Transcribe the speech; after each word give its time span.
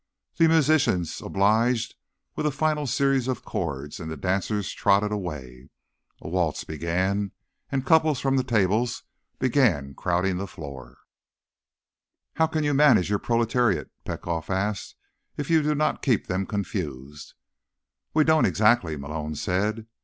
The 0.37 0.47
musicians 0.47 1.21
obliged 1.21 1.93
with 2.35 2.47
a 2.47 2.51
final 2.51 2.87
series 2.87 3.27
of 3.27 3.45
chords 3.45 3.99
and 3.99 4.09
the 4.09 4.17
dancers 4.17 4.71
trotted 4.73 5.11
away. 5.11 5.69
A 6.21 6.27
waltz 6.27 6.63
began, 6.63 7.33
and 7.71 7.85
couples 7.85 8.19
from 8.19 8.35
the 8.35 8.43
tables 8.43 9.03
began 9.37 9.93
crowding 9.93 10.37
the 10.37 10.47
floor. 10.47 10.97
"How 12.37 12.47
can 12.47 12.63
you 12.63 12.73
manage 12.73 13.09
the 13.09 13.19
proletariat," 13.19 13.91
Petkoff 14.03 14.49
asked, 14.49 14.95
"if 15.37 15.51
you 15.51 15.61
do 15.61 15.75
not 15.75 16.01
keep 16.01 16.25
them 16.25 16.47
confused?" 16.47 17.35
"We 18.15 18.23
don't, 18.23 18.45
exactly," 18.45 18.97
Malone 18.97 19.35
said. 19.35 19.85